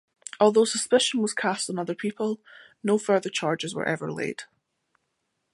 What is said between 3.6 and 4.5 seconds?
were ever laid.